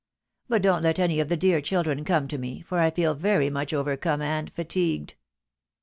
But 0.49 0.63
don't 0.63 0.81
let 0.81 0.97
any 0.97 1.19
of 1.19 1.29
the 1.29 1.37
dear 1.37 1.61
children 1.61 2.03
come 2.03 2.27
to 2.29 2.39
me, 2.39 2.61
for 2.61 2.79
I 2.79 2.89
feel 2.89 3.13
very 3.13 3.51
much 3.51 3.71
overcome 3.71 4.19
and 4.23 4.51
fatigued." 4.51 5.13